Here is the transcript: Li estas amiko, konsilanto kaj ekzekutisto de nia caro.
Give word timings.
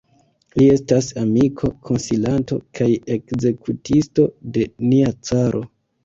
Li 0.59 0.67
estas 0.75 1.09
amiko, 1.23 1.67
konsilanto 1.89 2.57
kaj 2.79 2.87
ekzekutisto 3.15 4.25
de 4.55 4.65
nia 4.87 5.13
caro. 5.29 5.63